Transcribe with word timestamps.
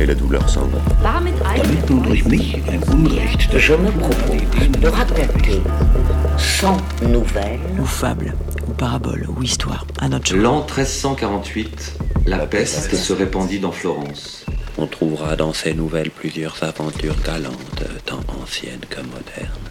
et 0.00 0.06
la 0.06 0.14
douleur 0.14 0.48
s'en 0.48 0.66
va. 0.66 0.78
damit 1.02 1.34
nun 1.90 2.02
durch 2.02 2.24
mich 2.24 2.54
ein 2.68 2.82
Unrecht 2.88 3.58
Je 3.58 3.74
me 3.74 3.90
propose 3.90 4.80
de 4.80 4.88
raconter 4.88 5.60
sans 6.38 6.78
nouvelles 7.02 7.60
ou 7.78 7.84
fable, 7.84 8.34
ou 8.66 8.72
parabole, 8.72 9.26
ou 9.28 9.42
histoire, 9.42 9.86
à 10.00 10.08
notre. 10.08 10.34
L'an 10.34 10.64
1348, 10.64 11.98
la 12.26 12.46
peste 12.46 12.94
se 12.94 13.12
répandit 13.12 13.58
dans 13.60 13.72
Florence. 13.72 14.46
On 14.78 14.86
trouvera 14.86 15.36
dans 15.36 15.52
ces 15.52 15.74
nouvelles 15.74 16.10
plusieurs 16.10 16.62
aventures 16.62 17.16
galantes, 17.22 17.84
tant 18.06 18.20
anciennes 18.42 18.86
que 18.88 19.00
modernes. 19.00 19.68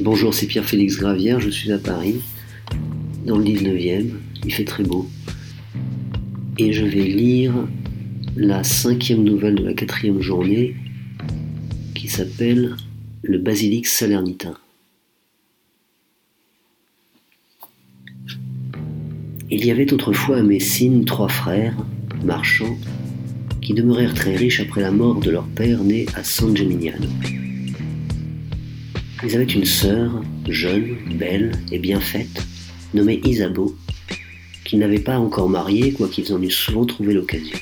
Bonjour, 0.00 0.32
c'est 0.32 0.46
Pierre-Félix 0.46 0.96
Gravière, 0.96 1.40
je 1.40 1.50
suis 1.50 1.72
à 1.72 1.78
Paris, 1.78 2.22
dans 3.26 3.36
le 3.36 3.44
19e, 3.44 4.12
il 4.44 4.54
fait 4.54 4.64
très 4.64 4.84
beau. 4.84 5.06
Et 6.60 6.72
je 6.72 6.84
vais 6.84 7.04
lire 7.04 7.54
la 8.36 8.64
cinquième 8.64 9.22
nouvelle 9.22 9.54
de 9.54 9.64
la 9.64 9.74
quatrième 9.74 10.20
journée 10.20 10.74
qui 11.94 12.08
s'appelle 12.08 12.74
Le 13.22 13.38
basilic 13.38 13.86
salernitain. 13.86 14.56
Il 19.50 19.64
y 19.64 19.70
avait 19.70 19.92
autrefois 19.92 20.38
à 20.38 20.42
Messine 20.42 21.04
trois 21.04 21.28
frères, 21.28 21.76
marchands, 22.24 22.76
qui 23.62 23.72
demeurèrent 23.72 24.14
très 24.14 24.34
riches 24.34 24.60
après 24.60 24.80
la 24.80 24.90
mort 24.90 25.20
de 25.20 25.30
leur 25.30 25.46
père 25.46 25.84
né 25.84 26.06
à 26.16 26.24
San 26.24 26.56
Gemignano. 26.56 27.08
Ils 29.24 29.34
avaient 29.36 29.44
une 29.44 29.64
sœur, 29.64 30.22
jeune, 30.48 30.96
belle 31.14 31.52
et 31.70 31.78
bien 31.78 32.00
faite, 32.00 32.44
nommée 32.94 33.20
Isabeau, 33.24 33.76
qu'ils 34.68 34.78
n'avaient 34.80 34.98
pas 34.98 35.18
encore 35.18 35.48
mariée, 35.48 35.92
quoiqu'ils 35.92 36.30
en 36.34 36.42
eussent 36.42 36.52
souvent 36.52 36.84
trouvé 36.84 37.14
l'occasion. 37.14 37.56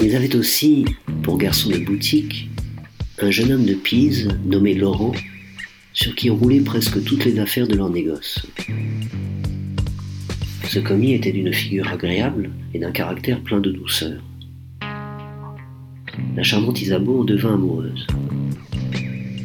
Ils 0.00 0.16
avaient 0.16 0.34
aussi, 0.34 0.84
pour 1.22 1.38
garçon 1.38 1.70
de 1.70 1.78
boutique, 1.78 2.50
un 3.20 3.30
jeune 3.30 3.52
homme 3.52 3.64
de 3.64 3.74
Pise 3.74 4.28
nommé 4.44 4.74
Laurent, 4.74 5.12
sur 5.92 6.16
qui 6.16 6.30
roulaient 6.30 6.60
presque 6.60 7.04
toutes 7.04 7.24
les 7.24 7.38
affaires 7.38 7.68
de 7.68 7.76
leur 7.76 7.90
négoce. 7.90 8.44
Ce 10.64 10.80
commis 10.80 11.12
était 11.12 11.32
d'une 11.32 11.52
figure 11.52 11.86
agréable 11.86 12.50
et 12.74 12.80
d'un 12.80 12.90
caractère 12.90 13.40
plein 13.40 13.60
de 13.60 13.70
douceur. 13.70 14.20
La 16.34 16.42
charmante 16.42 16.82
Isabeau 16.82 17.20
en 17.20 17.24
devint 17.24 17.54
amoureuse. 17.54 18.04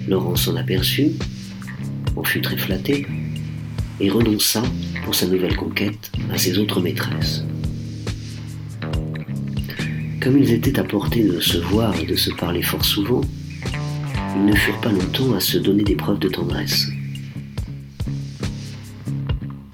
Laurent 0.07 0.35
s'en 0.35 0.55
aperçut, 0.55 1.11
en 2.15 2.23
fut 2.23 2.41
très 2.41 2.57
flatté, 2.57 3.05
et 3.99 4.09
renonça, 4.09 4.61
pour 5.03 5.15
sa 5.15 5.27
nouvelle 5.27 5.55
conquête, 5.55 6.11
à 6.31 6.37
ses 6.37 6.57
autres 6.57 6.81
maîtresses. 6.81 7.43
Comme 10.21 10.37
ils 10.37 10.51
étaient 10.51 10.79
à 10.79 10.83
portée 10.83 11.23
de 11.23 11.39
se 11.39 11.57
voir 11.57 11.95
et 11.99 12.05
de 12.05 12.15
se 12.15 12.31
parler 12.31 12.61
fort 12.61 12.83
souvent, 12.83 13.21
ils 14.35 14.45
ne 14.45 14.55
furent 14.55 14.81
pas 14.81 14.91
longtemps 14.91 15.33
à 15.33 15.39
se 15.39 15.57
donner 15.57 15.83
des 15.83 15.95
preuves 15.95 16.19
de 16.19 16.29
tendresse. 16.29 16.87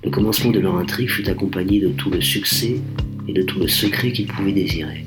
Le 0.04 0.10
commencement 0.10 0.52
de 0.52 0.60
leur 0.60 0.78
intrigue 0.78 1.10
fut 1.10 1.30
accompagné 1.30 1.80
de 1.80 1.90
tout 1.90 2.10
le 2.10 2.22
succès 2.22 2.82
et 3.28 3.34
de 3.34 3.42
tout 3.44 3.60
le 3.60 3.68
secret 3.68 4.12
qu'ils 4.12 4.28
pouvaient 4.28 4.52
désirer. 4.52 5.06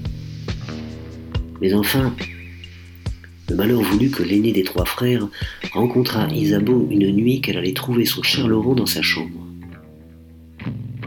Mais 1.60 1.74
enfin, 1.74 2.14
le 3.48 3.56
malheur 3.56 3.82
voulut 3.82 4.10
que 4.10 4.22
l'aîné 4.22 4.52
des 4.52 4.62
trois 4.62 4.84
frères 4.84 5.28
rencontrât 5.72 6.28
Isabeau 6.32 6.88
une 6.90 7.10
nuit 7.10 7.40
qu'elle 7.40 7.58
allait 7.58 7.74
trouver 7.74 8.06
son 8.06 8.22
cher 8.22 8.48
Laurent 8.48 8.74
dans 8.74 8.86
sa 8.86 9.02
chambre. 9.02 9.46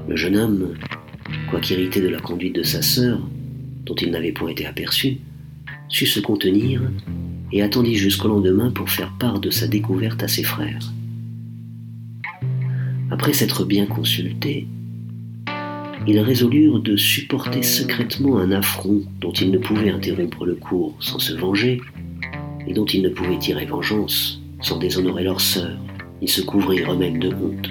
Le 0.08 0.16
jeune 0.16 0.38
homme, 0.38 0.76
quoiqu'irrité 1.50 2.00
de 2.00 2.10
la 2.10 2.20
conduite 2.20 2.56
de 2.56 2.64
sa 2.64 2.82
sœur, 2.82 3.20
dont 3.86 3.96
il 3.96 4.12
n'avait 4.12 4.32
point 4.32 4.50
été 4.50 4.66
aperçu, 4.66 5.18
sut 5.90 6.06
se 6.06 6.20
contenir 6.20 6.82
et 7.52 7.62
attendit 7.62 7.96
jusqu'au 7.96 8.28
lendemain 8.28 8.72
pour 8.72 8.90
faire 8.90 9.14
part 9.20 9.40
de 9.40 9.50
sa 9.50 9.68
découverte 9.68 10.22
à 10.22 10.28
ses 10.28 10.44
frères. 10.44 10.94
Après 13.10 13.34
s'être 13.34 13.66
bien 13.66 13.86
consultés, 13.86 14.68
ils 16.06 16.20
résolurent 16.20 16.80
de 16.80 16.96
supporter 16.96 17.64
secrètement 17.64 18.38
un 18.38 18.52
affront 18.52 19.02
dont 19.20 19.32
ils 19.32 19.52
ne 19.52 19.58
pouvaient 19.58 19.90
interrompre 19.90 20.46
le 20.46 20.56
cours 20.56 20.96
sans 21.00 21.20
se 21.20 21.34
venger, 21.34 21.82
et 22.68 22.74
dont 22.74 22.86
ils 22.86 23.02
ne 23.02 23.10
pouvaient 23.10 23.40
tirer 23.40 23.66
vengeance 23.66 24.42
sans 24.62 24.78
déshonorer 24.78 25.24
leur 25.24 25.40
sœur, 25.40 25.78
ni 26.22 26.28
se 26.28 26.42
couvrir 26.42 26.92
eux-mêmes 26.92 27.20
de 27.20 27.30
honte. 27.30 27.70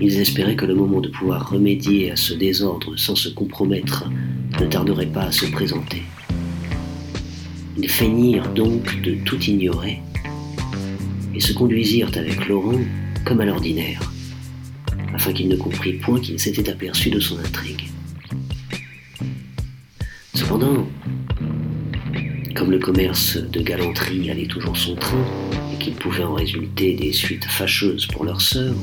Ils 0.00 0.20
espéraient 0.20 0.56
que 0.56 0.66
le 0.66 0.74
moment 0.74 1.00
de 1.00 1.08
pouvoir 1.08 1.50
remédier 1.50 2.12
à 2.12 2.16
ce 2.16 2.32
désordre 2.32 2.96
sans 2.96 3.16
se 3.16 3.28
compromettre 3.28 4.08
ne 4.60 4.66
tarderait 4.66 5.06
pas 5.06 5.24
à 5.24 5.32
se 5.32 5.46
présenter. 5.46 6.02
Ils 7.76 7.88
feignirent 7.88 8.52
donc 8.54 9.00
de 9.02 9.16
tout 9.24 9.40
ignorer 9.42 10.00
et 11.34 11.40
se 11.40 11.52
conduisirent 11.52 12.10
avec 12.16 12.48
Laurent 12.48 12.80
comme 13.24 13.40
à 13.40 13.44
l'ordinaire, 13.44 14.00
afin 15.12 15.32
qu'il 15.32 15.48
ne 15.48 15.56
comprît 15.56 15.94
point 15.94 16.20
qu'il 16.20 16.38
s'était 16.38 16.70
aperçu 16.70 17.10
de 17.10 17.20
son 17.20 17.38
intrigue. 17.38 17.88
Cependant, 20.34 20.86
comme 22.58 22.70
le 22.72 22.80
commerce 22.80 23.36
de 23.36 23.60
galanterie 23.60 24.30
allait 24.32 24.48
toujours 24.48 24.76
son 24.76 24.96
train 24.96 25.24
et 25.72 25.78
qu'il 25.78 25.94
pouvait 25.94 26.24
en 26.24 26.34
résulter 26.34 26.94
des 26.94 27.12
suites 27.12 27.44
fâcheuses 27.44 28.06
pour 28.06 28.24
leur 28.24 28.40
sœur, 28.40 28.74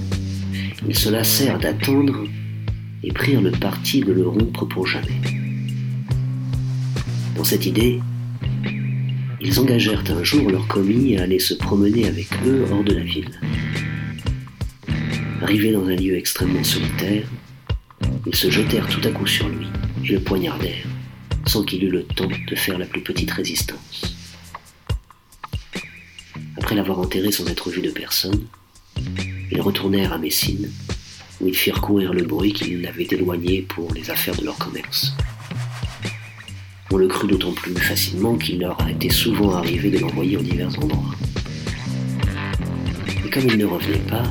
ils 0.88 0.98
se 0.98 1.10
lassèrent 1.10 1.60
d'attendre 1.60 2.24
et 3.04 3.12
prirent 3.12 3.42
le 3.42 3.52
parti 3.52 4.00
de 4.00 4.14
le 4.14 4.26
rompre 4.28 4.66
pour 4.66 4.88
jamais. 4.88 5.20
Dans 7.36 7.44
cette 7.44 7.66
idée, 7.66 8.00
ils 9.42 9.60
engagèrent 9.60 10.04
un 10.10 10.24
jour 10.24 10.50
leur 10.50 10.68
commis 10.68 11.18
à 11.18 11.24
aller 11.24 11.40
se 11.40 11.54
promener 11.54 12.08
avec 12.08 12.30
eux 12.46 12.66
hors 12.72 12.84
de 12.84 12.94
la 12.94 13.04
ville. 13.04 13.32
Arrivés 15.42 15.74
dans 15.74 15.86
un 15.86 15.96
lieu 15.96 16.16
extrêmement 16.16 16.64
solitaire, 16.64 17.28
ils 18.26 18.36
se 18.36 18.50
jetèrent 18.50 18.88
tout 18.88 19.06
à 19.06 19.12
coup 19.12 19.28
sur 19.28 19.50
lui 19.50 19.68
et 20.06 20.14
le 20.14 20.20
poignardèrent, 20.22 20.88
sans 21.48 21.64
qu'il 21.64 21.84
eût 21.84 21.92
le 21.92 22.04
temps 22.04 22.28
de 22.28 22.56
faire 22.56 22.78
la 22.78 22.86
plus 22.86 23.02
petite 23.02 23.32
résistance. 23.32 24.16
Après 26.58 26.76
l'avoir 26.76 27.00
enterré 27.00 27.32
sans 27.32 27.48
être 27.48 27.70
vu 27.70 27.82
de 27.82 27.92
personne, 27.92 28.46
ils 29.52 29.62
retournèrent 29.62 30.14
à 30.14 30.18
Messine, 30.18 30.72
où 31.40 31.48
ils 31.48 31.56
firent 31.56 31.82
courir 31.82 32.14
le 32.14 32.24
bruit 32.24 32.54
qu'ils 32.54 32.82
l'avaient 32.82 33.08
éloigné 33.12 33.62
pour 33.62 33.94
les 33.94 34.10
affaires 34.10 34.36
de 34.36 34.46
leur 34.46 34.58
commerce. 34.58 35.14
On 36.92 36.98
le 36.98 37.08
crut 37.08 37.30
d'autant 37.30 37.52
plus 37.52 37.76
facilement 37.76 38.38
qu'il 38.38 38.60
leur 38.60 38.80
a 38.82 38.92
été 38.92 39.10
souvent 39.10 39.56
arrivé 39.56 39.90
de 39.92 40.00
l'envoyer 40.00 40.38
en 40.38 40.42
divers 40.42 40.80
endroits. 40.80 41.16
Et 43.26 43.30
comme 43.30 43.48
il 43.48 43.58
ne 43.58 43.66
revenait 43.66 44.08
pas, 44.08 44.24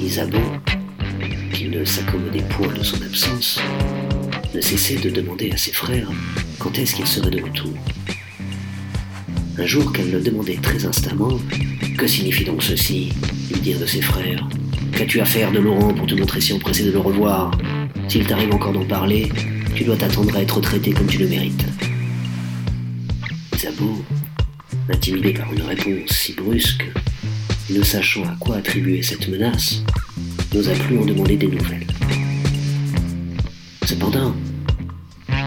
Isabeau, 0.00 0.38
qui 1.52 1.68
ne 1.68 1.84
s'accommodait 1.84 2.44
point 2.50 2.72
de 2.72 2.82
son 2.82 3.02
absence, 3.02 3.58
ne 4.56 4.60
cessait 4.62 4.96
de 4.96 5.10
demander 5.10 5.50
à 5.50 5.56
ses 5.58 5.72
frères 5.72 6.08
quand 6.58 6.78
est-ce 6.78 6.94
qu'il 6.94 7.06
serait 7.06 7.30
de 7.30 7.42
retour. 7.42 7.74
Un 9.58 9.66
jour 9.66 9.92
qu'elle 9.92 10.10
le 10.10 10.20
demandait 10.20 10.56
très 10.62 10.86
instamment, 10.86 11.38
Que 11.98 12.06
signifie 12.06 12.44
donc 12.44 12.62
ceci? 12.62 13.10
lui 13.52 13.60
dirent 13.60 13.80
de 13.80 13.86
ses 13.86 14.00
frères. 14.00 14.48
Qu'as-tu 14.92 15.20
à 15.20 15.26
faire 15.26 15.52
de 15.52 15.58
Laurent 15.58 15.92
pour 15.92 16.06
te 16.06 16.14
montrer 16.14 16.40
si 16.40 16.54
empressé 16.54 16.84
de 16.84 16.90
le 16.92 16.98
revoir? 16.98 17.50
S'il 18.08 18.26
t'arrive 18.26 18.52
encore 18.54 18.72
d'en 18.72 18.84
parler, 18.84 19.28
tu 19.74 19.84
dois 19.84 19.96
t'attendre 19.96 20.34
à 20.36 20.40
être 20.42 20.60
traité 20.60 20.92
comme 20.92 21.06
tu 21.06 21.18
le 21.18 21.28
mérites. 21.28 21.64
Isabeau, 23.54 24.02
intimidé 24.90 25.32
par 25.34 25.52
une 25.52 25.62
réponse 25.62 26.10
si 26.10 26.32
brusque, 26.32 26.84
ne 27.70 27.82
sachant 27.82 28.24
à 28.24 28.36
quoi 28.40 28.56
attribuer 28.56 29.02
cette 29.02 29.28
menace, 29.28 29.82
n'osa 30.54 30.72
plus 30.72 30.98
en 30.98 31.04
demander 31.04 31.36
des 31.36 31.48
nouvelles. 31.48 31.86
Cependant, 33.86 34.34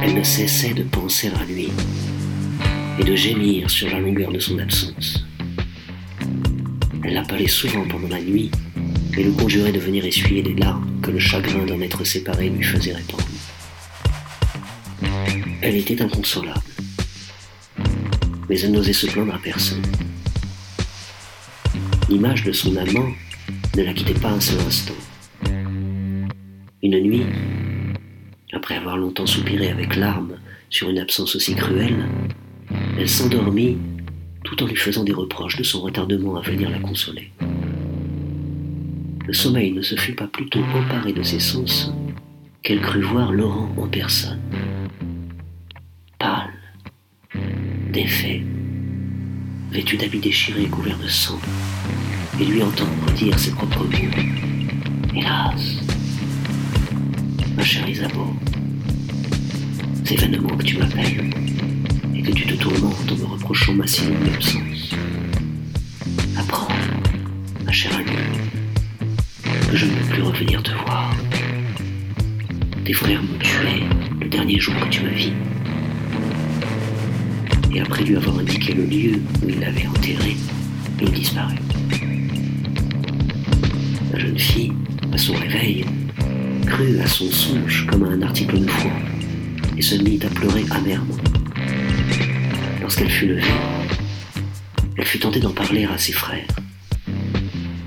elle 0.02 0.14
ne 0.14 0.24
cessait 0.24 0.74
de 0.74 0.84
penser 0.84 1.30
à 1.30 1.44
lui 1.46 1.70
et 3.00 3.04
de 3.04 3.16
gémir 3.16 3.70
sur 3.70 3.90
la 3.90 4.00
longueur 4.00 4.32
de 4.32 4.40
son 4.40 4.58
absence. 4.60 5.26
Elle 7.04 7.14
l'appelait 7.14 7.48
souvent 7.48 7.86
pendant 7.88 8.08
la 8.08 8.22
nuit 8.22 8.52
et 9.18 9.24
le 9.24 9.32
conjurait 9.32 9.72
de 9.72 9.80
venir 9.80 10.06
essuyer 10.06 10.42
les 10.42 10.56
larmes 10.56 11.02
que 11.02 11.12
le 11.12 11.20
chagrin 11.20 11.66
d'en 11.66 11.82
être 11.82 12.04
séparé 12.04 12.50
lui 12.50 12.64
faisait 12.64 12.94
répandre. 12.94 13.26
Elle 15.62 15.76
était 15.76 16.02
inconsolable, 16.02 16.62
mais 18.50 18.60
elle 18.62 18.72
n'osait 18.72 18.94
se 18.94 19.08
plaindre 19.08 19.36
à 19.36 19.40
personne. 19.40 19.82
L'image 22.10 22.44
de 22.44 22.52
son 22.52 22.76
amant 22.78 23.10
ne 23.76 23.84
la 23.84 23.94
quittait 23.94 24.14
pas 24.14 24.32
un 24.32 24.40
seul 24.40 24.60
instant. 24.62 24.94
Une 26.82 27.00
nuit, 27.02 27.26
après 28.70 28.78
avoir 28.78 28.98
longtemps 28.98 29.26
soupiré 29.26 29.72
avec 29.72 29.96
larmes 29.96 30.38
sur 30.70 30.92
une 30.92 31.00
absence 31.00 31.36
aussi 31.36 31.56
cruelle, 31.56 32.06
elle 33.00 33.10
s'endormit 33.10 33.80
tout 34.44 34.62
en 34.62 34.68
lui 34.68 34.76
faisant 34.76 35.04
des 35.04 35.12
reproches 35.12 35.58
de 35.58 35.64
son 35.64 35.82
retardement 35.82 36.36
à 36.36 36.42
venir 36.42 36.70
la 36.70 36.78
consoler. 36.78 37.32
Le 39.26 39.34
sommeil 39.34 39.72
ne 39.72 39.82
se 39.82 39.96
fut 39.96 40.14
pas 40.14 40.28
plutôt 40.28 40.60
emparé 40.76 41.14
de 41.14 41.24
ses 41.24 41.40
sens 41.40 41.92
qu'elle 42.62 42.82
crut 42.82 43.02
voir 43.02 43.32
Laurent 43.32 43.74
en 43.76 43.88
personne. 43.88 44.40
Pâle, 46.20 46.54
défait, 47.92 48.44
vêtu 49.72 49.98
d'habits 49.98 50.20
déchirés 50.20 50.66
et 50.66 50.70
couverts 50.70 51.00
de 51.00 51.08
sang, 51.08 51.40
et 52.40 52.46
lui 52.46 52.62
entendre 52.62 53.12
dire 53.16 53.40
ses 53.40 53.52
propres 53.52 53.86
mots. 53.86 55.16
Hélas, 55.16 55.89
ma 57.60 57.66
chère 57.66 57.90
Isabeau, 57.90 58.34
c'est 60.06 60.16
vainement 60.16 60.56
que 60.56 60.64
tu 60.64 60.78
m'appelles 60.78 61.30
et 62.16 62.22
que 62.22 62.32
tu 62.32 62.46
te 62.46 62.54
tourmentes 62.54 63.12
en 63.12 63.16
me 63.18 63.26
reprochant 63.26 63.74
ma 63.74 63.86
si 63.86 64.06
longue 64.06 64.30
absence. 64.34 64.96
Apprends, 66.38 66.74
ma 67.66 67.72
chère 67.74 67.94
amie, 67.98 68.40
que 69.70 69.76
je 69.76 69.88
ne 69.88 69.92
peux 69.92 70.06
plus 70.06 70.22
revenir 70.22 70.64
te 70.64 70.72
voir. 70.72 71.14
Tes 72.86 72.94
frères 72.94 73.22
m'ont 73.22 73.40
tué 73.40 73.84
le 74.22 74.30
dernier 74.30 74.58
jour 74.58 74.76
que 74.80 74.88
tu 74.88 75.02
me 75.02 75.10
vis. 75.10 75.34
Et 77.76 77.82
après 77.82 78.06
lui 78.06 78.16
avoir 78.16 78.40
indiqué 78.40 78.74
le 78.74 78.86
lieu 78.86 79.22
où 79.44 79.50
il 79.50 79.60
l'avait 79.60 79.86
enterré, 79.86 80.38
il 81.02 81.12
disparut. 81.12 81.56
La 84.14 84.20
jeune 84.20 84.40
fille, 84.40 84.72
à 85.12 85.18
son 85.18 85.34
réveil, 85.34 85.84
crut 86.70 87.00
à 87.02 87.08
son 87.08 87.30
songe 87.32 87.88
comme 87.88 88.04
à 88.04 88.10
un 88.10 88.22
article 88.22 88.60
de 88.60 88.70
foi 88.70 88.92
et 89.76 89.82
se 89.82 89.96
mit 89.96 90.20
à 90.24 90.30
pleurer 90.30 90.64
amèrement. 90.70 91.18
Lorsqu'elle 92.80 93.10
fut 93.10 93.28
levée, 93.28 93.44
elle 94.98 95.06
fut 95.06 95.20
tentée 95.20 95.40
d'en 95.40 95.52
parler 95.52 95.86
à 95.86 95.98
ses 95.98 96.14
frères. 96.14 96.48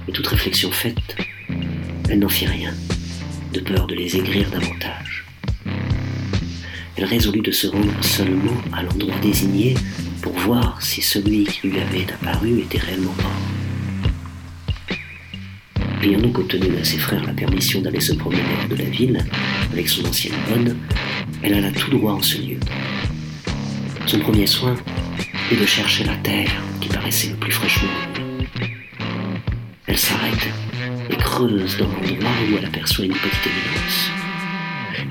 Et 0.08 0.12
toute 0.12 0.26
réflexion 0.26 0.72
faite, 0.72 1.16
elle 2.10 2.18
n'en 2.18 2.28
fit 2.28 2.46
rien, 2.46 2.74
de 3.52 3.60
peur 3.60 3.86
de 3.86 3.94
les 3.94 4.16
aigrir 4.16 4.50
davantage. 4.50 5.24
Elle 6.96 7.04
résolut 7.04 7.42
de 7.42 7.52
se 7.52 7.68
rendre 7.68 8.04
seulement 8.04 8.60
à 8.72 8.82
l'endroit 8.82 9.18
désigné 9.22 9.74
pour 10.22 10.32
voir 10.32 10.82
si 10.82 11.02
celui 11.02 11.44
qui 11.44 11.68
lui 11.68 11.78
avait 11.78 12.12
apparu 12.12 12.60
était 12.60 12.78
réellement 12.78 13.14
mort. 13.16 13.51
Ayant 16.02 16.20
donc 16.20 16.38
obtenu 16.38 16.76
à 16.76 16.84
ses 16.84 16.98
frères 16.98 17.24
la 17.24 17.32
permission 17.32 17.80
d'aller 17.80 18.00
se 18.00 18.12
promener 18.14 18.42
de 18.68 18.74
la 18.74 18.84
ville 18.84 19.24
avec 19.72 19.88
son 19.88 20.04
ancienne 20.04 20.34
bonne, 20.48 20.76
elle 21.42 21.54
alla 21.54 21.70
tout 21.70 21.90
droit 21.90 22.14
en 22.14 22.22
ce 22.22 22.38
lieu. 22.38 22.58
Son 24.06 24.18
premier 24.18 24.46
soin 24.46 24.74
fut 25.48 25.56
de 25.56 25.64
chercher 25.64 26.04
la 26.04 26.16
terre 26.16 26.50
qui 26.80 26.88
paraissait 26.88 27.30
le 27.30 27.36
plus 27.36 27.52
fraîchement 27.52 27.88
Elle 29.86 29.98
s'arrête 29.98 30.48
et 31.08 31.16
creuse 31.16 31.76
dans 31.78 31.86
l'endroit 31.86 32.30
où 32.50 32.58
elle 32.58 32.64
aperçoit 32.64 33.04
une 33.04 33.12
petite 33.12 33.46
éminence. 33.46 34.10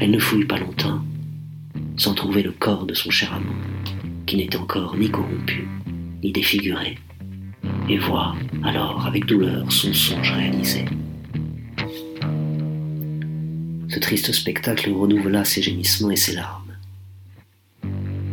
Elle 0.02 0.12
ne 0.12 0.20
fouille 0.20 0.46
pas 0.46 0.58
longtemps 0.58 1.02
sans 1.96 2.14
trouver 2.16 2.44
le 2.44 2.52
corps 2.52 2.86
de 2.86 2.94
son 2.94 3.12
cher 3.12 3.34
amant, 3.34 3.56
qui 4.26 4.36
n'était 4.36 4.58
encore 4.58 4.98
ni 4.98 5.10
corrompu, 5.10 5.68
ni 6.24 6.32
défiguré, 6.32 6.98
et 7.92 7.98
voit 7.98 8.34
alors 8.64 9.06
avec 9.06 9.26
douleur 9.26 9.70
son 9.70 9.94
songe 9.94 10.32
réalisé. 10.32 10.86
Ce 13.90 14.00
triste 14.00 14.32
spectacle 14.32 14.90
renouvela 14.92 15.44
ses 15.44 15.62
gémissements 15.62 16.12
et 16.12 16.16
ses 16.16 16.34
larmes. 16.36 16.78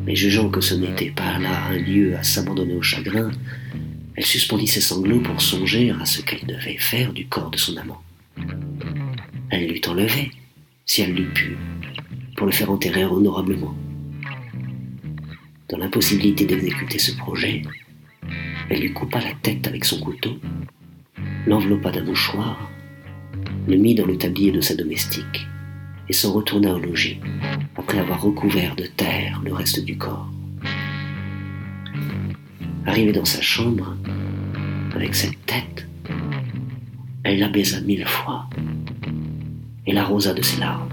Mais 0.07 0.15
jugeant 0.15 0.49
que 0.49 0.61
ce 0.61 0.75
n'était 0.75 1.11
pas 1.11 1.39
là 1.41 1.67
un 1.71 1.77
lieu 1.77 2.17
à 2.17 2.23
s'abandonner 2.23 2.75
au 2.75 2.83
chagrin, 2.83 3.33
elle 4.15 4.25
suspendit 4.25 4.69
ses 4.69 4.81
sanglots 4.81 5.21
pour 5.21 5.43
songer 5.43 5.91
à 5.91 6.05
ce 6.05 6.23
qu'elle 6.23 6.47
devait 6.47 6.79
faire 6.79 7.13
du 7.13 7.27
corps 7.27 7.51
de 7.51 7.59
son 7.59 7.77
amant. 7.79 8.01
Elle 9.51 9.67
l'eût 9.67 9.81
enlevé, 9.89 10.31
si 10.87 11.03
elle 11.03 11.15
l'eût 11.15 11.33
pu, 11.33 11.57
pour 12.37 12.47
le 12.47 12.53
faire 12.53 12.71
enterrer 12.71 13.05
honorablement. 13.05 13.75
Dans 15.69 15.79
l'impossibilité 15.79 16.47
d'exécuter 16.47 16.99
ce 17.01 17.13
projet, 17.17 17.63
elle 18.71 18.81
lui 18.81 18.93
coupa 18.93 19.21
la 19.21 19.33
tête 19.43 19.67
avec 19.67 19.85
son 19.85 20.01
couteau, 20.01 20.39
l'enveloppa 21.47 21.91
d'un 21.91 22.05
mouchoir, 22.05 22.71
le 23.67 23.77
mit 23.77 23.95
dans 23.95 24.07
le 24.07 24.19
tablier 24.19 24.53
de 24.53 24.61
sa 24.61 24.75
domestique 24.75 25.47
et 26.09 26.13
s'en 26.13 26.33
retourna 26.33 26.75
au 26.75 26.79
logis, 26.79 27.21
après 27.77 27.99
avoir 27.99 28.23
recouvert 28.23 28.77
de 28.77 28.85
terre 28.85 29.41
le 29.45 29.53
reste 29.53 29.85
du 29.85 29.97
corps. 29.97 30.29
Arrivée 32.87 33.13
dans 33.13 33.25
sa 33.25 33.43
chambre, 33.43 33.95
avec 34.95 35.15
cette 35.15 35.45
tête, 35.45 35.87
elle 37.25 37.39
la 37.39 37.49
baisa 37.49 37.81
mille 37.81 38.07
fois 38.07 38.49
et 39.87 39.93
l'arrosa 39.93 40.33
de 40.33 40.43
ses 40.43 40.61
larmes. 40.61 40.89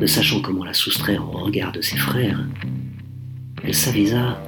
Ne 0.00 0.06
sachant 0.06 0.40
comment 0.40 0.64
la 0.64 0.74
soustraire 0.74 1.24
au 1.26 1.38
regard 1.38 1.72
de 1.72 1.80
ses 1.80 1.96
frères, 1.96 2.46
elle 3.64 3.74
s'avisa 3.74 4.40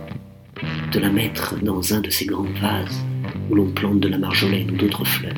de 0.91 0.99
la 0.99 1.11
mettre 1.11 1.57
dans 1.63 1.95
un 1.95 2.01
de 2.01 2.11
ces 2.11 2.27
grands 2.27 2.53
vases 2.61 3.05
où 3.49 3.55
l'on 3.55 3.71
plante 3.71 4.01
de 4.01 4.09
la 4.09 4.19
marjolaine 4.19 4.71
ou 4.73 4.77
d'autres 4.77 5.05
fleurs. 5.05 5.35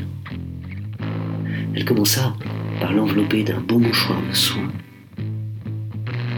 Elle 1.74 1.84
commença 1.84 2.34
par 2.80 2.92
l'envelopper 2.92 3.44
d'un 3.44 3.60
beau 3.60 3.78
mouchoir 3.78 4.18
de 4.28 4.34
soie, 4.34 4.68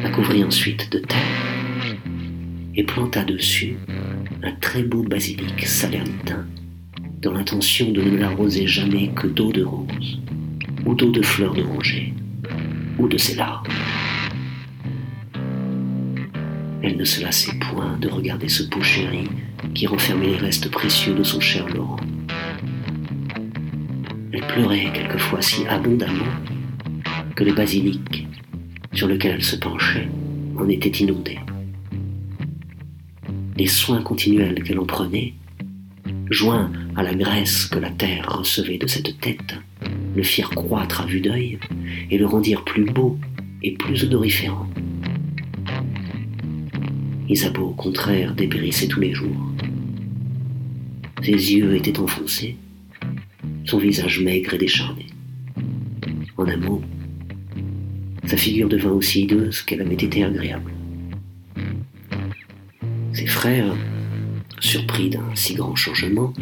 la 0.03 0.11
couvrit 0.11 0.43
ensuite 0.43 0.91
de 0.93 0.99
terre 0.99 1.87
et 2.75 2.83
planta 2.83 3.25
dessus 3.25 3.77
un 4.43 4.53
très 4.61 4.83
beau 4.83 5.03
basilic 5.03 5.65
salernitain 5.65 6.47
dans 7.23 7.33
l'intention 7.33 7.91
de 7.93 8.03
ne 8.03 8.17
l'arroser 8.17 8.67
jamais 8.67 9.09
que 9.15 9.29
d'eau 9.29 9.53
de 9.53 9.63
rose 9.63 10.21
ou 10.85 10.95
d'eau 10.95 11.11
de 11.11 11.23
fleurs 11.23 11.55
d'oranger 11.55 12.13
ou 12.99 13.09
de 13.09 13.17
ses 13.17 13.37
larmes. 13.37 13.67
Elle 16.87 16.99
ne 16.99 17.05
se 17.05 17.23
lassait 17.23 17.55
point 17.55 17.97
de 17.97 18.09
regarder 18.09 18.47
ce 18.47 18.63
pot 18.63 18.83
chéri 18.83 19.27
qui 19.75 19.87
renfermait 19.87 20.27
les 20.27 20.37
restes 20.37 20.71
précieux 20.71 21.15
de 21.15 21.23
son 21.23 21.41
cher 21.41 21.67
Laurent. 21.71 21.97
Elle 24.31 24.47
pleurait 24.47 24.93
quelquefois 24.93 25.41
si 25.41 25.67
abondamment 25.67 26.29
que 27.37 27.43
le 27.43 27.55
basilic 27.55 28.29
sur 28.93 29.09
lequel 29.09 29.37
elle 29.37 29.43
se 29.43 29.57
penchait 29.57 30.11
en 30.59 30.69
était 30.69 30.91
inondé. 30.91 31.39
Les 33.57 33.67
soins 33.67 34.03
continuels 34.03 34.63
qu'elle 34.63 34.79
en 34.79 34.85
prenait, 34.85 35.33
joints 36.29 36.71
à 36.97 37.03
la 37.03 37.15
graisse 37.15 37.65
que 37.65 37.79
la 37.79 37.91
terre 37.91 38.27
recevait 38.29 38.77
de 38.77 38.89
cette 38.89 39.19
tête, 39.21 39.57
le 40.15 40.23
firent 40.23 40.51
croître 40.51 41.01
à 41.01 41.07
vue 41.07 41.23
d'œil 41.23 41.59
et 42.11 42.19
le 42.19 42.27
rendirent 42.27 42.65
plus 42.65 42.85
beau 42.85 43.19
et 43.63 43.73
plus 43.73 44.05
odoriférant. 44.05 44.69
Isabeau, 47.29 47.69
au 47.69 47.75
contraire, 47.75 48.35
dépérissait 48.35 48.89
tous 48.89 49.01
les 49.01 49.15
jours. 49.15 49.51
Ses 51.23 51.33
yeux 51.33 51.75
étaient 51.75 51.99
enfoncés, 51.99 52.57
son 53.65 53.79
visage 53.79 54.21
maigre 54.21 54.55
et 54.55 54.59
décharné. 54.59 55.07
En 56.37 56.47
un 56.47 56.57
mot, 56.57 56.83
sa 58.27 58.37
figure 58.37 58.69
devint 58.69 58.91
aussi 58.91 59.23
hideuse 59.23 59.63
qu'elle 59.63 59.81
avait 59.81 59.95
été 59.95 60.23
agréable. 60.23 60.73
Ses 63.13 63.27
frères, 63.27 63.75
surpris 64.61 65.09
d'un 65.09 65.35
si 65.35 65.55
grand 65.55 65.77
changement, 65.77 66.35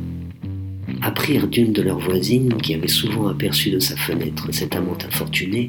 apprirent 1.01 1.49
d'une 1.49 1.73
de 1.73 1.83
leurs 1.83 1.99
voisines, 1.99 2.55
qui 2.57 2.75
avait 2.75 2.89
souvent 2.89 3.29
aperçu 3.29 3.71
de 3.71 3.79
sa 3.79 3.97
fenêtre 3.97 4.49
cette 4.53 4.75
amante 4.75 5.05
infortunée, 5.05 5.67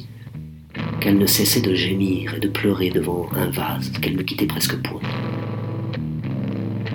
qu'elle 1.03 1.17
ne 1.17 1.25
cessait 1.25 1.59
de 1.59 1.75
gémir 1.75 2.33
et 2.33 2.39
de 2.39 2.47
pleurer 2.47 2.89
devant 2.89 3.27
un 3.33 3.49
vase 3.49 3.91
qu'elle 3.99 4.15
ne 4.15 4.21
quittait 4.21 4.47
presque 4.47 4.81
point. 4.81 5.01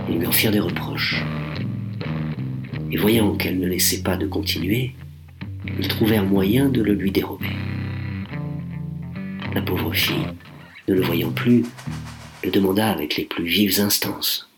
Ils 0.09 0.17
lui 0.17 0.27
en 0.27 0.33
firent 0.33 0.51
des 0.51 0.61
reproches. 0.61 1.23
Et 2.91 2.97
voyant 2.97 3.37
qu'elle 3.37 3.59
ne 3.59 3.67
laissait 3.67 4.03
pas 4.03 4.17
de 4.17 4.27
continuer, 4.27 4.95
ils 5.79 5.89
trouvèrent 5.89 6.25
moyen 6.25 6.71
de 6.71 6.81
le 6.81 6.95
lui 6.95 7.11
dérober. 7.11 7.51
La 9.55 9.61
pauvre 9.61 9.93
fille, 9.93 10.33
ne 10.89 10.95
le 10.95 11.03
voyant 11.03 11.31
plus, 11.31 11.67
le 12.43 12.51
demanda 12.51 12.91
avec 12.91 13.17
les 13.17 13.27
plus 13.27 13.45
vives 13.45 13.79
instances. 13.79 14.49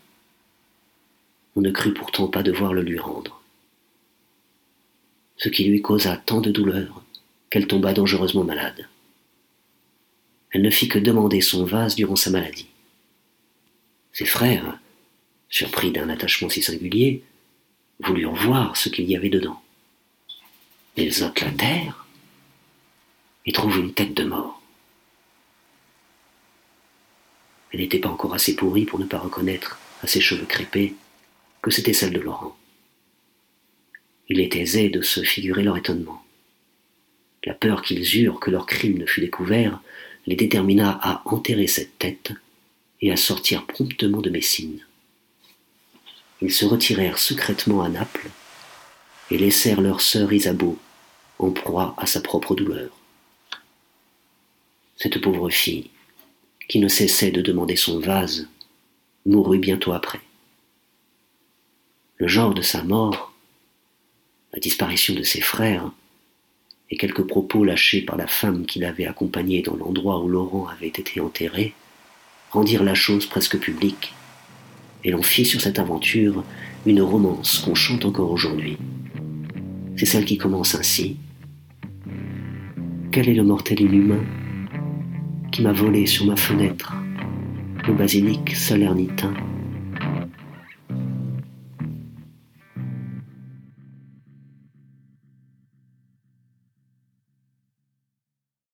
On 1.57 1.61
ne 1.61 1.71
crut 1.71 1.93
pourtant 1.93 2.27
pas 2.27 2.41
devoir 2.41 2.73
le 2.73 2.83
lui 2.83 2.99
rendre. 2.99 3.41
ce 5.35 5.49
qui 5.49 5.65
lui 5.65 5.81
causa 5.81 6.15
tant 6.15 6.39
de 6.39 6.51
douleur 6.51 7.03
qu'elle 7.49 7.67
tomba 7.67 7.93
dangereusement 7.93 8.45
malade. 8.45 8.87
Elle 10.51 10.61
ne 10.61 10.69
fit 10.69 10.87
que 10.87 10.99
demander 10.99 11.41
son 11.41 11.65
vase 11.65 11.95
durant 11.95 12.15
sa 12.15 12.29
maladie. 12.29 12.67
Ses 14.13 14.25
frères, 14.25 14.79
surpris 15.49 15.91
d'un 15.91 16.09
attachement 16.09 16.49
si 16.49 16.61
singulier, 16.61 17.23
voulurent 17.99 18.35
voir 18.35 18.75
ce 18.75 18.89
qu'il 18.89 19.09
y 19.09 19.15
avait 19.15 19.29
dedans. 19.29 19.61
Ils 20.97 21.23
ôtent 21.23 21.41
la 21.41 21.51
terre 21.51 22.05
et 23.45 23.51
trouvent 23.53 23.79
une 23.79 23.93
tête 23.93 24.13
de 24.13 24.23
mort. 24.23 24.61
Elle 27.71 27.79
n'était 27.79 27.99
pas 27.99 28.09
encore 28.09 28.33
assez 28.33 28.55
pourrie 28.55 28.85
pour 28.85 28.99
ne 28.99 29.05
pas 29.05 29.19
reconnaître 29.19 29.79
à 30.03 30.07
ses 30.07 30.19
cheveux 30.19 30.45
crépés 30.45 30.95
que 31.61 31.71
c'était 31.71 31.93
celle 31.93 32.11
de 32.11 32.19
Laurent. 32.19 32.57
Il 34.27 34.39
est 34.39 34.55
aisé 34.55 34.89
de 34.89 35.01
se 35.01 35.21
figurer 35.21 35.63
leur 35.63 35.77
étonnement. 35.77 36.23
La 37.45 37.53
peur 37.53 37.81
qu'ils 37.81 38.17
eurent 38.17 38.39
que 38.39 38.51
leur 38.51 38.65
crime 38.65 38.97
ne 38.97 39.05
fût 39.05 39.21
découvert 39.21 39.81
les 40.25 40.35
détermina 40.35 40.99
à 41.01 41.21
enterrer 41.25 41.67
cette 41.67 41.97
tête 41.97 42.33
et 43.01 43.11
à 43.11 43.17
sortir 43.17 43.65
promptement 43.65 44.21
de 44.21 44.29
Messine. 44.29 44.79
Ils 46.41 46.53
se 46.53 46.65
retirèrent 46.65 47.17
secrètement 47.17 47.81
à 47.81 47.89
Naples 47.89 48.29
et 49.29 49.37
laissèrent 49.37 49.81
leur 49.81 50.01
sœur 50.01 50.33
Isabeau 50.33 50.77
en 51.39 51.51
proie 51.51 51.95
à 51.97 52.05
sa 52.05 52.21
propre 52.21 52.55
douleur. 52.55 52.89
Cette 54.97 55.19
pauvre 55.19 55.49
fille, 55.49 55.89
qui 56.69 56.79
ne 56.79 56.87
cessait 56.87 57.31
de 57.31 57.41
demander 57.41 57.75
son 57.75 57.99
vase, 57.99 58.47
mourut 59.25 59.59
bientôt 59.59 59.93
après. 59.93 60.21
Le 62.17 62.27
genre 62.27 62.53
de 62.53 62.61
sa 62.61 62.83
mort, 62.83 63.33
la 64.53 64.59
disparition 64.59 65.15
de 65.15 65.23
ses 65.23 65.41
frères, 65.41 65.91
et 66.91 66.97
quelques 66.97 67.23
propos 67.23 67.63
lâchés 67.63 68.01
par 68.01 68.17
la 68.17 68.27
femme 68.27 68.65
qui 68.65 68.79
l'avait 68.79 69.07
accompagné 69.07 69.61
dans 69.61 69.75
l'endroit 69.75 70.21
où 70.21 70.27
Laurent 70.27 70.67
avait 70.67 70.87
été 70.87 71.21
enterré, 71.21 71.73
rendirent 72.51 72.83
la 72.83 72.93
chose 72.93 73.25
presque 73.25 73.57
publique, 73.57 74.13
et 75.03 75.11
l'on 75.11 75.23
fit 75.23 75.45
sur 75.45 75.61
cette 75.61 75.79
aventure 75.79 76.43
une 76.85 77.01
romance 77.01 77.59
qu'on 77.59 77.75
chante 77.75 78.05
encore 78.05 78.31
aujourd'hui. 78.31 78.77
C'est 79.95 80.05
celle 80.05 80.25
qui 80.25 80.37
commence 80.37 80.75
ainsi. 80.75 81.17
Quel 83.11 83.29
est 83.29 83.33
le 83.33 83.43
mortel 83.43 83.81
inhumain 83.81 84.23
qui 85.51 85.61
m'a 85.61 85.73
volé 85.73 86.05
sur 86.05 86.25
ma 86.25 86.35
fenêtre 86.35 86.93
le 87.87 87.93
basilic 87.93 88.55
salernitain 88.55 89.33